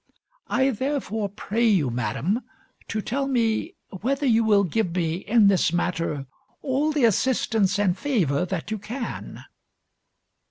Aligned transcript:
I 0.49 0.71
therefore 0.71 1.29
pray 1.29 1.67
you, 1.67 1.91
madam, 1.91 2.41
to 2.87 3.01
tell 3.03 3.27
me 3.27 3.75
whether 4.01 4.25
you 4.25 4.43
will 4.43 4.63
give 4.63 4.95
me 4.95 5.17
in 5.17 5.45
this 5.47 5.71
matter 5.71 6.25
all 6.63 6.91
the 6.91 7.05
assistance 7.05 7.77
and 7.77 7.95
favour 7.95 8.43
that 8.47 8.71
you 8.71 8.79
can." 8.79 9.43